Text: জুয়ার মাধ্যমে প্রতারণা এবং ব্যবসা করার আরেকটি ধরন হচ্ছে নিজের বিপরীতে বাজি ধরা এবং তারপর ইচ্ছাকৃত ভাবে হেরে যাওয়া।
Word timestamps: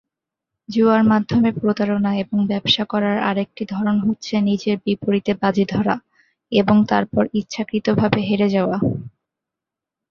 জুয়ার 0.69 1.03
মাধ্যমে 1.03 1.49
প্রতারণা 1.59 2.11
এবং 2.23 2.37
ব্যবসা 2.47 2.83
করার 2.85 3.17
আরেকটি 3.29 3.63
ধরন 3.65 3.95
হচ্ছে 4.05 4.33
নিজের 4.49 4.75
বিপরীতে 4.85 5.31
বাজি 5.41 5.65
ধরা 5.73 5.95
এবং 6.51 6.75
তারপর 6.87 7.23
ইচ্ছাকৃত 7.39 7.87
ভাবে 7.99 8.19
হেরে 8.21 8.47
যাওয়া। 8.55 8.77